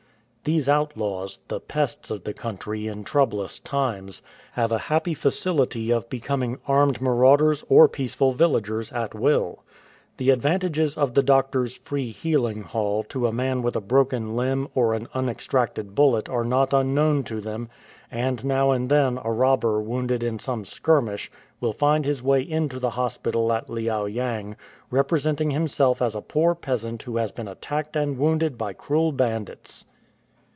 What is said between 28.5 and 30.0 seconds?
by cruel bandits.